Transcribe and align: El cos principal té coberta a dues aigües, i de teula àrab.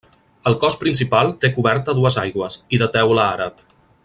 El 0.51 0.55
cos 0.63 0.77
principal 0.83 1.29
té 1.45 1.53
coberta 1.59 1.95
a 1.95 1.97
dues 2.01 2.19
aigües, 2.25 2.61
i 2.75 2.81
de 2.85 2.93
teula 2.97 3.29
àrab. 3.37 3.67